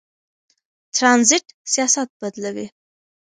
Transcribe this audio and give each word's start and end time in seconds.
ترانزیت 0.95 1.45
سیاست 1.71 2.09
بدلوي. 2.21 2.67